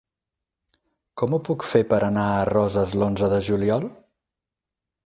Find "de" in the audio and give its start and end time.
3.37-3.45